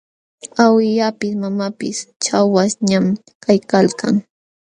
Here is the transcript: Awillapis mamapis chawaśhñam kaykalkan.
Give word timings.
Awillapis 0.63 1.33
mamapis 1.41 1.97
chawaśhñam 2.23 3.05
kaykalkan. 3.43 4.15